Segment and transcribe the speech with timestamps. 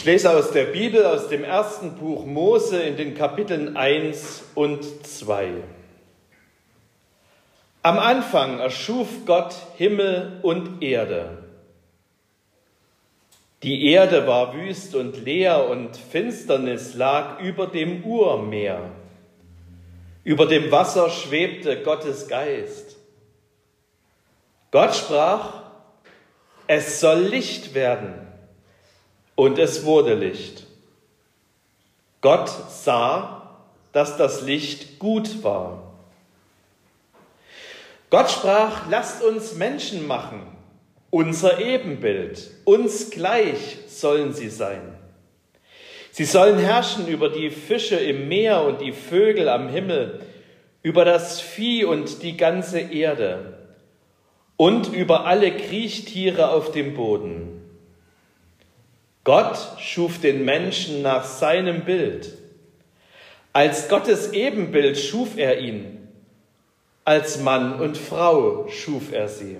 [0.00, 4.82] Ich lese aus der Bibel, aus dem ersten Buch Mose in den Kapiteln 1 und
[5.06, 5.62] 2.
[7.82, 11.42] Am Anfang erschuf Gott Himmel und Erde.
[13.62, 18.80] Die Erde war wüst und leer und Finsternis lag über dem Urmeer.
[20.24, 22.96] Über dem Wasser schwebte Gottes Geist.
[24.70, 25.60] Gott sprach,
[26.66, 28.29] es soll Licht werden
[29.34, 30.64] und es wurde Licht.
[32.20, 33.58] Gott sah,
[33.92, 35.94] dass das Licht gut war.
[38.10, 40.42] Gott sprach, lasst uns Menschen machen,
[41.10, 44.82] unser Ebenbild, uns gleich sollen sie sein.
[46.10, 50.20] Sie sollen herrschen über die Fische im Meer und die Vögel am Himmel,
[50.82, 53.58] über das Vieh und die ganze Erde
[54.56, 57.59] und über alle Kriechtiere auf dem Boden.
[59.24, 62.32] Gott schuf den Menschen nach seinem Bild.
[63.52, 66.08] Als Gottes Ebenbild schuf er ihn.
[67.04, 69.58] Als Mann und Frau schuf er sie.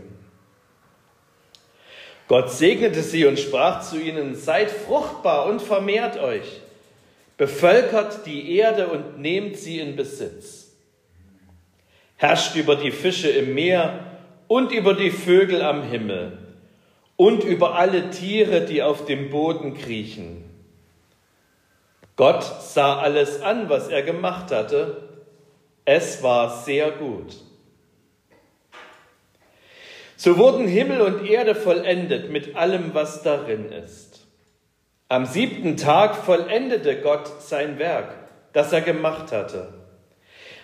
[2.28, 6.60] Gott segnete sie und sprach zu ihnen, seid fruchtbar und vermehrt euch,
[7.36, 10.68] bevölkert die Erde und nehmt sie in Besitz.
[12.16, 14.06] Herrscht über die Fische im Meer
[14.46, 16.38] und über die Vögel am Himmel
[17.20, 20.42] und über alle Tiere, die auf dem Boden kriechen.
[22.16, 25.02] Gott sah alles an, was er gemacht hatte.
[25.84, 27.36] Es war sehr gut.
[30.16, 34.26] So wurden Himmel und Erde vollendet mit allem, was darin ist.
[35.08, 38.14] Am siebten Tag vollendete Gott sein Werk,
[38.54, 39.74] das er gemacht hatte.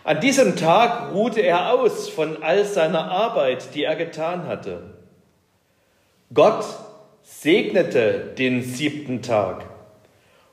[0.05, 4.96] An diesem Tag ruhte er aus von all seiner Arbeit, die er getan hatte.
[6.35, 6.65] Gott
[7.23, 9.65] segnete den siebten Tag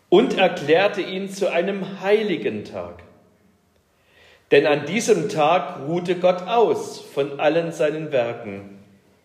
[0.09, 3.01] und erklärte ihn zu einem heiligen Tag.
[4.51, 8.77] Denn an diesem Tag ruhte Gott aus von allen seinen Werken,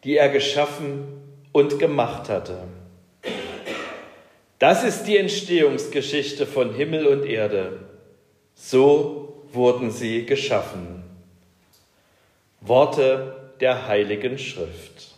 [0.04, 1.04] die er geschaffen
[1.52, 2.60] und gemacht hatte.
[4.58, 7.80] Das ist die Entstehungsgeschichte von Himmel und Erde.
[8.54, 11.04] So wurden sie geschaffen.
[12.62, 15.17] Worte der Heiligen Schrift.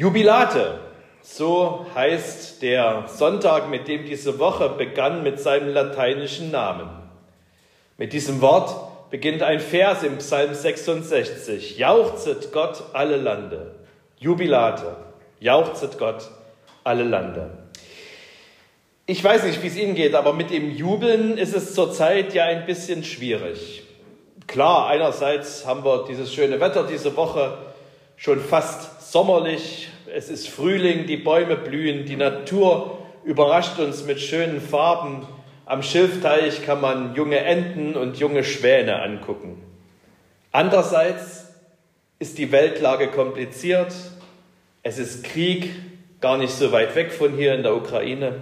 [0.00, 0.78] Jubilate,
[1.20, 6.88] so heißt der Sonntag, mit dem diese Woche begann mit seinem lateinischen Namen.
[7.98, 11.76] Mit diesem Wort beginnt ein Vers im Psalm 66.
[11.76, 13.74] Jauchzet Gott alle Lande.
[14.16, 14.96] Jubilate.
[15.38, 16.30] Jauchzet Gott
[16.82, 17.50] alle Lande.
[19.04, 22.44] Ich weiß nicht, wie es Ihnen geht, aber mit dem Jubeln ist es zurzeit ja
[22.44, 23.82] ein bisschen schwierig.
[24.46, 27.58] Klar, einerseits haben wir dieses schöne Wetter diese Woche
[28.16, 34.60] schon fast sommerlich, es ist Frühling, die Bäume blühen, die Natur überrascht uns mit schönen
[34.60, 35.26] Farben.
[35.66, 39.60] Am Schilfteich kann man junge Enten und junge Schwäne angucken.
[40.52, 41.48] Andererseits
[42.18, 43.92] ist die Weltlage kompliziert.
[44.82, 45.70] Es ist Krieg,
[46.20, 48.36] gar nicht so weit weg von hier in der Ukraine.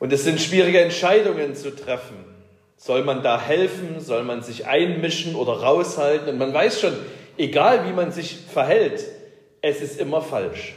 [0.00, 2.24] Und es sind schwierige Entscheidungen zu treffen.
[2.76, 4.00] Soll man da helfen?
[4.00, 6.28] Soll man sich einmischen oder raushalten?
[6.28, 6.94] Und man weiß schon,
[7.36, 9.04] egal wie man sich verhält,
[9.62, 10.74] es ist immer falsch.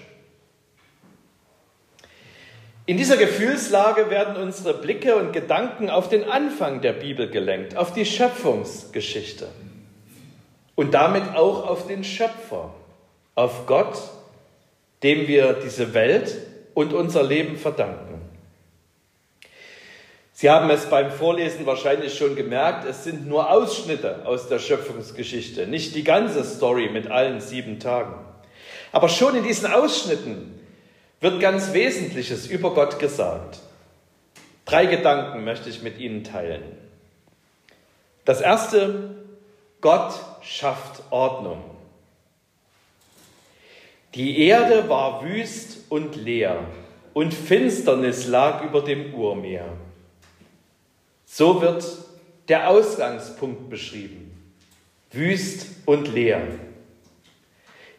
[2.85, 7.93] In dieser Gefühlslage werden unsere Blicke und Gedanken auf den Anfang der Bibel gelenkt, auf
[7.93, 9.47] die Schöpfungsgeschichte
[10.75, 12.73] und damit auch auf den Schöpfer,
[13.35, 13.97] auf Gott,
[15.03, 16.35] dem wir diese Welt
[16.73, 18.19] und unser Leben verdanken.
[20.33, 25.67] Sie haben es beim Vorlesen wahrscheinlich schon gemerkt, es sind nur Ausschnitte aus der Schöpfungsgeschichte,
[25.67, 28.30] nicht die ganze Story mit allen sieben Tagen.
[28.91, 30.59] Aber schon in diesen Ausschnitten
[31.19, 33.59] wird ganz Wesentliches über Gott gesagt.
[34.65, 36.63] Drei Gedanken möchte ich mit Ihnen teilen.
[38.25, 39.15] Das erste,
[39.81, 41.63] Gott schafft Ordnung.
[44.15, 46.59] Die Erde war wüst und leer
[47.13, 49.65] und Finsternis lag über dem Urmeer.
[51.25, 51.85] So wird
[52.49, 54.31] der Ausgangspunkt beschrieben.
[55.11, 56.41] Wüst und leer.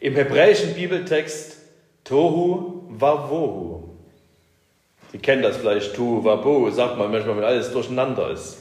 [0.03, 1.55] Im hebräischen Bibeltext
[2.03, 3.83] Tohu Wavohu.
[5.13, 8.57] Sie kennen das vielleicht, Tohu Wabohu, sagt man manchmal, wenn alles durcheinander ist.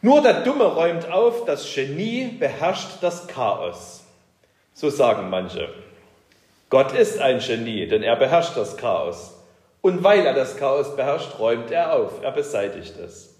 [0.00, 4.04] Nur der Dumme räumt auf, das Genie beherrscht das Chaos.
[4.72, 5.68] So sagen manche.
[6.70, 9.34] Gott ist ein Genie, denn er beherrscht das Chaos.
[9.80, 13.34] Und weil er das Chaos beherrscht, räumt er auf, er beseitigt es.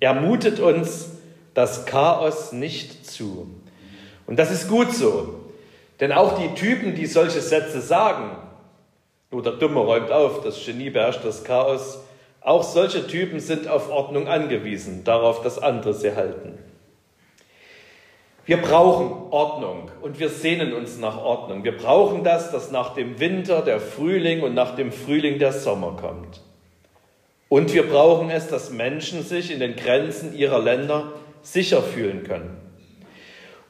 [0.00, 1.12] Er mutet uns
[1.54, 3.48] das Chaos nicht zu.
[4.26, 5.37] Und das ist gut so.
[6.00, 8.36] Denn auch die Typen, die solche Sätze sagen,
[9.30, 12.00] nur der Dumme räumt auf, das Genie beherrscht das Chaos,
[12.40, 16.58] auch solche Typen sind auf Ordnung angewiesen, darauf, dass andere sie halten.
[18.46, 21.64] Wir brauchen Ordnung und wir sehnen uns nach Ordnung.
[21.64, 25.98] Wir brauchen das, dass nach dem Winter der Frühling und nach dem Frühling der Sommer
[26.00, 26.40] kommt.
[27.50, 31.12] Und wir brauchen es, dass Menschen sich in den Grenzen ihrer Länder
[31.42, 32.56] sicher fühlen können.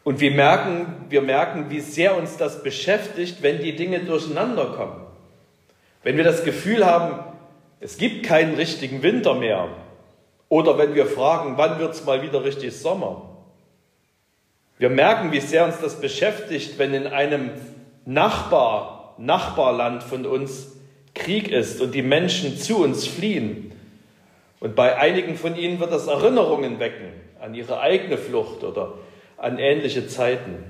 [0.09, 5.03] Und wir merken, wir merken, wie sehr uns das beschäftigt, wenn die Dinge durcheinander kommen.
[6.03, 7.19] Wenn wir das Gefühl haben,
[7.79, 9.69] es gibt keinen richtigen Winter mehr.
[10.49, 13.37] Oder wenn wir fragen, wann wird es mal wieder richtig Sommer?
[14.79, 17.51] Wir merken, wie sehr uns das beschäftigt, wenn in einem
[18.07, 20.69] Nachbar, Nachbarland von uns
[21.15, 23.73] Krieg ist und die Menschen zu uns fliehen.
[24.59, 27.13] Und bei einigen von ihnen wird das Erinnerungen wecken
[27.43, 28.95] an ihre eigene Flucht oder
[29.39, 30.65] an ähnliche Zeiten.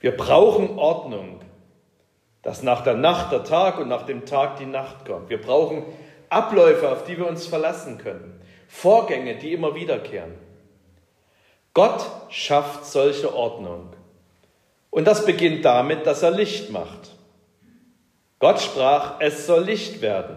[0.00, 1.40] Wir brauchen Ordnung,
[2.42, 5.30] dass nach der Nacht der Tag und nach dem Tag die Nacht kommt.
[5.30, 5.84] Wir brauchen
[6.28, 8.40] Abläufe, auf die wir uns verlassen können.
[8.66, 10.32] Vorgänge, die immer wiederkehren.
[11.74, 13.94] Gott schafft solche Ordnung.
[14.90, 17.12] Und das beginnt damit, dass er Licht macht.
[18.38, 20.36] Gott sprach, es soll Licht werden.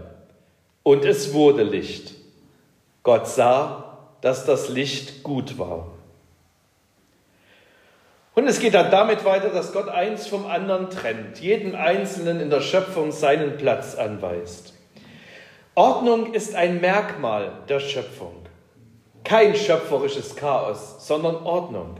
[0.84, 2.14] Und es wurde Licht.
[3.04, 5.95] Gott sah, dass das Licht gut war.
[8.36, 12.50] Und es geht dann damit weiter, dass Gott eins vom anderen trennt, jeden Einzelnen in
[12.50, 14.74] der Schöpfung seinen Platz anweist.
[15.74, 18.36] Ordnung ist ein Merkmal der Schöpfung.
[19.24, 21.96] Kein schöpferisches Chaos, sondern Ordnung.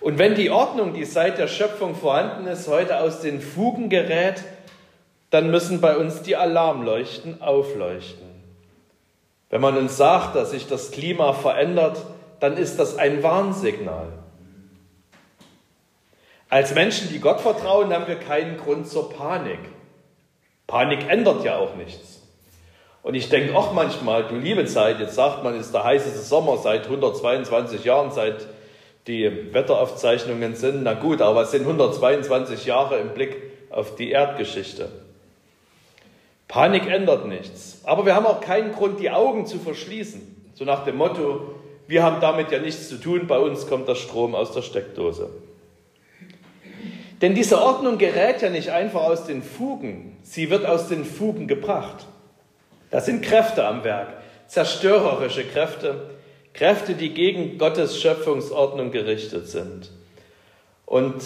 [0.00, 4.42] Und wenn die Ordnung, die seit der Schöpfung vorhanden ist, heute aus den Fugen gerät,
[5.30, 8.26] dann müssen bei uns die Alarmleuchten aufleuchten.
[9.50, 11.98] Wenn man uns sagt, dass sich das Klima verändert,
[12.38, 14.19] dann ist das ein Warnsignal.
[16.50, 19.60] Als Menschen, die Gott vertrauen, haben wir keinen Grund zur Panik.
[20.66, 22.22] Panik ändert ja auch nichts.
[23.04, 26.18] Und ich denke auch manchmal, du liebe Zeit, jetzt sagt man, es ist der heißeste
[26.18, 28.48] Sommer seit 122 Jahren, seit
[29.06, 30.82] die Wetteraufzeichnungen sind.
[30.82, 33.36] Na gut, aber es sind 122 Jahre im Blick
[33.70, 34.88] auf die Erdgeschichte.
[36.48, 37.80] Panik ändert nichts.
[37.84, 40.52] Aber wir haben auch keinen Grund, die Augen zu verschließen.
[40.54, 41.54] So nach dem Motto,
[41.86, 45.30] wir haben damit ja nichts zu tun, bei uns kommt der Strom aus der Steckdose.
[47.20, 51.46] Denn diese Ordnung gerät ja nicht einfach aus den Fugen, sie wird aus den Fugen
[51.46, 52.06] gebracht.
[52.90, 54.08] Da sind Kräfte am Werk,
[54.46, 56.10] zerstörerische Kräfte,
[56.54, 59.90] Kräfte, die gegen Gottes Schöpfungsordnung gerichtet sind.
[60.86, 61.22] Und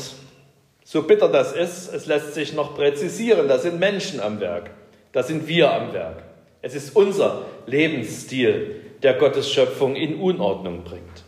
[0.85, 4.71] so bitter das ist, es lässt sich noch präzisieren, da sind Menschen am Werk,
[5.13, 6.23] da sind wir am Werk.
[6.61, 11.25] Es ist unser Lebensstil, der Gottes Schöpfung in Unordnung bringt.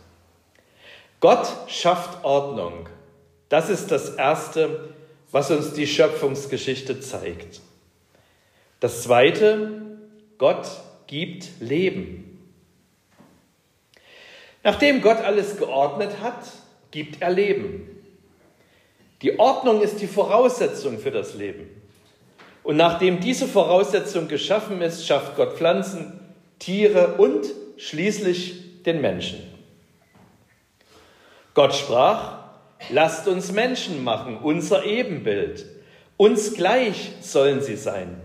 [1.19, 2.89] Gott schafft Ordnung.
[3.49, 4.93] Das ist das Erste,
[5.31, 7.61] was uns die Schöpfungsgeschichte zeigt.
[8.79, 9.81] Das Zweite,
[10.37, 10.67] Gott
[11.07, 12.23] gibt Leben.
[14.63, 16.43] Nachdem Gott alles geordnet hat,
[16.91, 17.89] gibt er Leben.
[19.21, 21.69] Die Ordnung ist die Voraussetzung für das Leben.
[22.63, 26.19] Und nachdem diese Voraussetzung geschaffen ist, schafft Gott Pflanzen,
[26.59, 27.45] Tiere und
[27.77, 29.39] schließlich den Menschen.
[31.53, 32.36] Gott sprach,
[32.89, 35.65] lasst uns Menschen machen, unser Ebenbild.
[36.17, 38.21] Uns gleich sollen sie sein.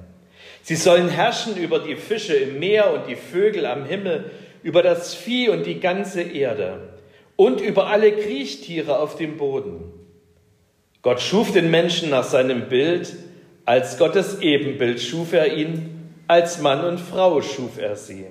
[0.63, 4.31] Sie sollen herrschen über die Fische im Meer und die Vögel am Himmel,
[4.63, 6.93] über das Vieh und die ganze Erde
[7.37, 9.93] und über alle Kriechtiere auf dem Boden.
[11.03, 13.13] Gott schuf den Menschen nach seinem Bild,
[13.65, 18.27] als Gottes Ebenbild schuf er ihn, als Mann und Frau schuf er sie.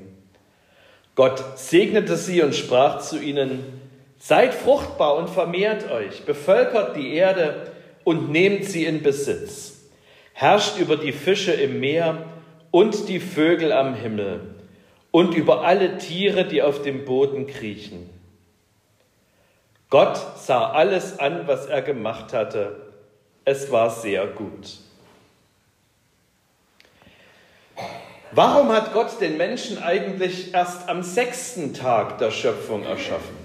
[1.16, 3.81] Gott segnete sie und sprach zu ihnen,
[4.22, 7.72] Seid fruchtbar und vermehrt euch, bevölkert die Erde
[8.04, 9.82] und nehmt sie in Besitz
[10.42, 12.26] herrscht über die Fische im Meer
[12.72, 14.56] und die Vögel am Himmel
[15.12, 18.10] und über alle Tiere, die auf dem Boden kriechen.
[19.92, 22.94] Gott sah alles an, was er gemacht hatte.
[23.46, 24.80] Es war sehr gut.
[28.32, 33.41] Warum hat Gott den Menschen eigentlich erst am sechsten Tag der Schöpfung erschaffen?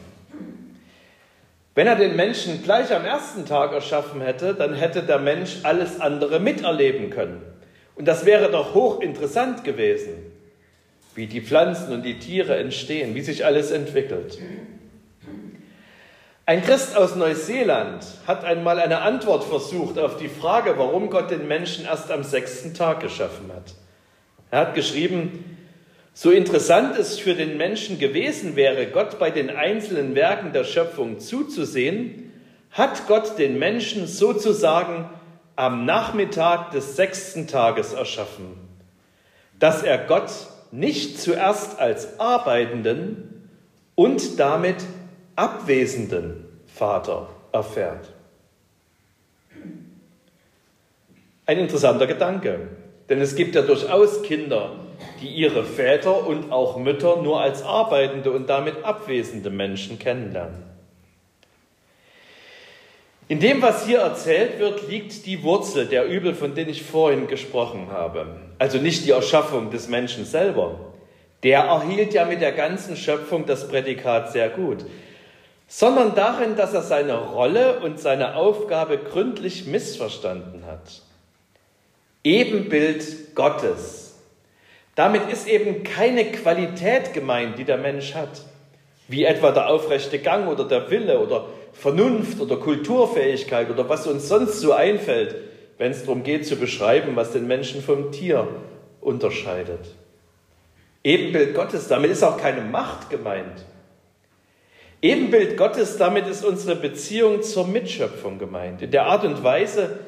[1.77, 6.01] Wenn er den Menschen gleich am ersten Tag erschaffen hätte, dann hätte der Mensch alles
[6.01, 7.43] andere miterleben können.
[7.97, 10.15] Und das wäre doch hochinteressant gewesen,
[11.15, 14.39] wie die Pflanzen und die Tiere entstehen, wie sich alles entwickelt.
[16.47, 21.47] Ein Christ aus Neuseeland hat einmal eine Antwort versucht auf die Frage, warum Gott den
[21.47, 23.75] Menschen erst am sechsten Tag geschaffen hat.
[24.51, 25.56] Er hat geschrieben,
[26.17, 31.21] so interessant es für den Menschen gewesen wäre, Gott bei den einzelnen Werken der Schöpfung
[31.21, 32.33] zuzusehen,
[32.71, 35.11] hat Gott den Menschen sozusagen
[35.57, 38.47] am Nachmittag des sechsten Tages erschaffen,
[39.59, 40.31] dass er Gott
[40.73, 43.51] nicht zuerst als arbeitenden
[43.95, 44.77] und damit
[45.37, 48.11] abwesenden Vater erfährt.
[51.45, 52.69] Ein interessanter Gedanke,
[53.11, 54.86] denn es gibt ja durchaus Kinder,
[55.21, 60.63] die ihre Väter und auch Mütter nur als arbeitende und damit abwesende Menschen kennenlernen.
[63.29, 67.27] In dem, was hier erzählt wird, liegt die Wurzel der Übel, von denen ich vorhin
[67.27, 68.27] gesprochen habe.
[68.59, 70.79] Also nicht die Erschaffung des Menschen selber.
[71.43, 74.85] Der erhielt ja mit der ganzen Schöpfung das Prädikat sehr gut,
[75.67, 81.03] sondern darin, dass er seine Rolle und seine Aufgabe gründlich missverstanden hat.
[82.23, 84.06] Ebenbild Gottes.
[84.97, 88.43] Damit ist eben keine Qualität gemeint, die der Mensch hat,
[89.09, 94.27] wie etwa der aufrechte Gang oder der Wille oder Vernunft oder Kulturfähigkeit oder was uns
[94.27, 95.37] sonst so einfällt,
[95.77, 98.49] wenn es darum geht zu beschreiben, was den Menschen vom Tier
[99.03, 99.95] unterscheidet.
[101.05, 103.67] Ebenbild Gottes, damit ist auch keine Macht gemeint.
[105.03, 108.81] Ebenbild Gottes, damit ist unsere Beziehung zur Mitschöpfung gemeint.
[108.81, 109.99] In der Art und Weise,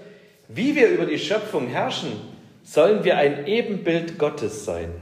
[0.49, 2.38] wie wir über die Schöpfung herrschen,
[2.69, 4.93] sollen wir ein Ebenbild Gottes sein.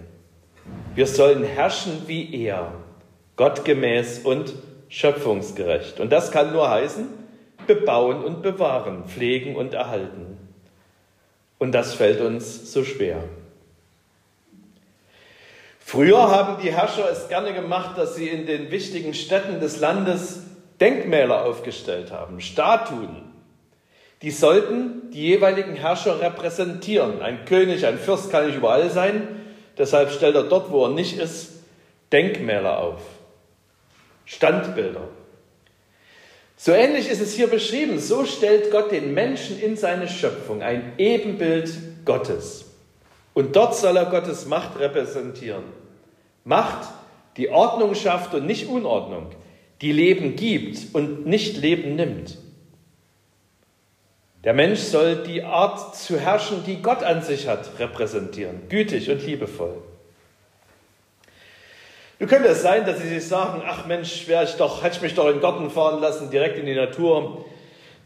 [0.95, 2.73] Wir sollen herrschen wie er,
[3.35, 4.55] gottgemäß und
[4.89, 5.99] schöpfungsgerecht.
[5.99, 7.09] Und das kann nur heißen,
[7.67, 10.39] bebauen und bewahren, pflegen und erhalten.
[11.59, 13.25] Und das fällt uns so schwer.
[15.81, 20.45] Früher haben die Herrscher es gerne gemacht, dass sie in den wichtigen Städten des Landes
[20.81, 23.26] Denkmäler aufgestellt haben, Statuen.
[24.23, 27.21] Die sollten die jeweiligen Herrscher repräsentieren.
[27.21, 29.29] Ein König, ein Fürst kann nicht überall sein,
[29.77, 31.53] deshalb stellt er dort, wo er nicht ist,
[32.13, 33.01] Denkmäler auf.
[34.25, 35.09] Standbilder.
[36.57, 37.99] So ähnlich ist es hier beschrieben.
[37.99, 41.71] So stellt Gott den Menschen in seine Schöpfung, ein Ebenbild
[42.05, 42.65] Gottes.
[43.35, 45.65] Und dort soll er Gottes Macht repräsentieren.
[46.45, 46.89] Macht,
[47.37, 49.27] die Ordnung schafft und nicht Unordnung,
[49.83, 52.39] die Leben gibt und nicht Leben nimmt.
[54.45, 59.25] Der Mensch soll die Art zu herrschen, die Gott an sich hat, repräsentieren, gütig und
[59.27, 59.83] liebevoll.
[62.19, 65.03] Nun könnte es sein, dass Sie sich sagen, ach Mensch, wäre ich doch, hätte ich
[65.03, 67.45] mich doch in den Garten fahren lassen, direkt in die Natur.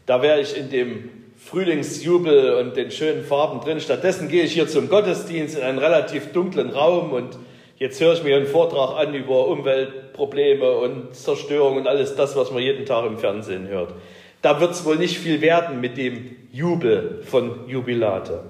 [0.05, 3.79] Da wäre ich in dem Frühlingsjubel und den schönen Farben drin.
[3.79, 7.37] Stattdessen gehe ich hier zum Gottesdienst in einen relativ dunklen Raum und
[7.77, 12.51] jetzt höre ich mir einen Vortrag an über Umweltprobleme und Zerstörung und alles das, was
[12.51, 13.93] man jeden Tag im Fernsehen hört.
[14.41, 18.43] Da wird es wohl nicht viel werden mit dem Jubel von Jubilate.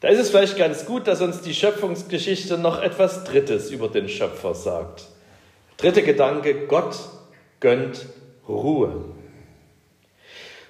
[0.00, 4.08] Da ist es vielleicht ganz gut, dass uns die Schöpfungsgeschichte noch etwas Drittes über den
[4.08, 5.04] Schöpfer sagt.
[5.76, 6.96] Dritter Gedanke, Gott
[7.60, 8.06] gönnt
[8.48, 9.04] Ruhe.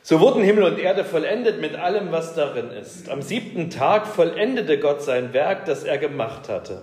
[0.02, 3.08] So wurden Himmel und Erde vollendet mit allem, was darin ist.
[3.08, 6.82] Am siebten Tag vollendete Gott sein Werk, das er gemacht hatte.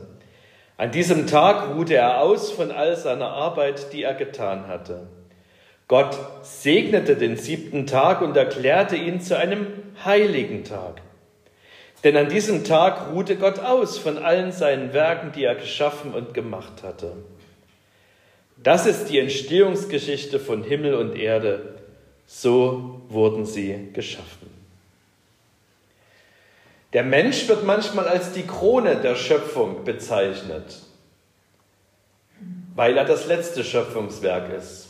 [0.77, 5.07] An diesem Tag ruhte er aus von all seiner Arbeit, die er getan hatte.
[5.89, 9.67] Gott segnete den siebten Tag und erklärte ihn zu einem
[10.05, 11.01] heiligen Tag.
[12.03, 16.35] Denn an diesem Tag ruhte Gott aus von allen seinen Werken, die er geschaffen und
[16.35, 17.13] gemacht hatte.
[18.61, 21.79] Das ist die Entstehungsgeschichte von Himmel und Erde.
[22.27, 24.47] So wurden sie geschaffen.
[26.93, 30.83] Der Mensch wird manchmal als die Krone der Schöpfung bezeichnet,
[32.75, 34.88] weil er das letzte Schöpfungswerk ist.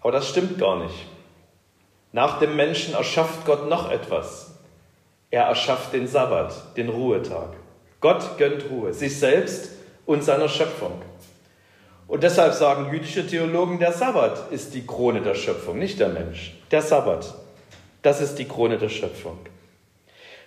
[0.00, 1.06] Aber das stimmt gar nicht.
[2.12, 4.52] Nach dem Menschen erschafft Gott noch etwas.
[5.30, 7.50] Er erschafft den Sabbat, den Ruhetag.
[8.00, 9.72] Gott gönnt Ruhe, sich selbst
[10.06, 10.92] und seiner Schöpfung.
[12.06, 16.54] Und deshalb sagen jüdische Theologen, der Sabbat ist die Krone der Schöpfung, nicht der Mensch.
[16.70, 17.34] Der Sabbat,
[18.00, 19.38] das ist die Krone der Schöpfung.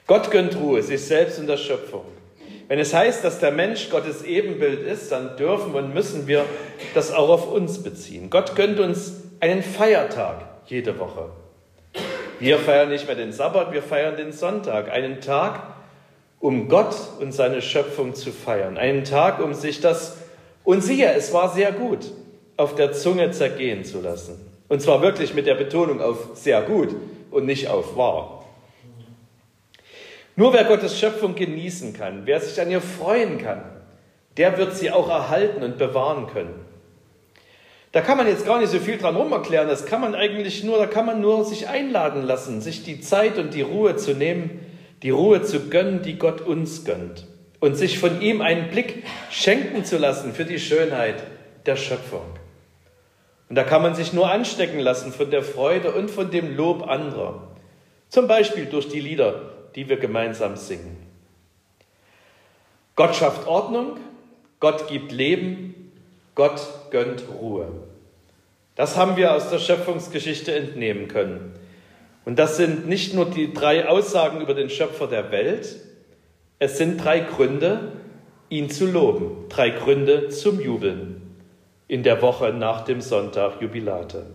[0.08, 2.06] Gott gönnt Ruhe, sich selbst und der Schöpfung.
[2.68, 6.46] Wenn es heißt, dass der Mensch Gottes Ebenbild ist, dann dürfen und müssen wir
[6.96, 8.30] das auch auf uns beziehen.
[8.30, 11.30] Gott gönnt uns einen Feiertag jede Woche.
[12.40, 15.64] Wir feiern nicht mehr den Sabbat, wir feiern den Sonntag, einen Tag,
[16.40, 20.18] um Gott und seine Schöpfung zu feiern, einen Tag, um sich das,
[20.64, 22.12] und siehe, es war sehr gut,
[22.56, 24.40] auf der Zunge zergehen zu lassen.
[24.70, 26.96] Und zwar wirklich mit der Betonung auf sehr gut
[27.32, 28.46] und nicht auf wahr.
[30.36, 33.64] Nur wer Gottes Schöpfung genießen kann, wer sich an ihr freuen kann,
[34.38, 36.71] der wird sie auch erhalten und bewahren können.
[37.92, 39.68] Da kann man jetzt gar nicht so viel dran rum erklären.
[39.68, 43.38] Das kann man eigentlich nur, da kann man nur sich einladen lassen, sich die Zeit
[43.38, 44.60] und die Ruhe zu nehmen,
[45.04, 47.28] die Ruhe zu gönnen, die Gott uns gönnt
[47.60, 51.24] und sich von ihm einen Blick schenken zu lassen für die Schönheit
[51.66, 52.26] der Schöpfung.
[53.50, 56.88] Und da kann man sich nur anstecken lassen von der Freude und von dem Lob
[56.88, 57.50] anderer,
[58.10, 60.98] zum Beispiel durch die Lieder, die wir gemeinsam singen.
[62.96, 63.98] Gott schafft Ordnung,
[64.60, 65.71] Gott gibt Leben,
[66.36, 66.62] Gott
[66.92, 67.68] gönnt Ruhe.
[68.76, 71.54] Das haben wir aus der Schöpfungsgeschichte entnehmen können.
[72.26, 75.76] Und das sind nicht nur die drei Aussagen über den Schöpfer der Welt,
[76.60, 77.92] es sind drei Gründe,
[78.50, 81.22] ihn zu loben, drei Gründe zum Jubeln
[81.88, 84.28] in der Woche nach dem Sonntag Jubilate.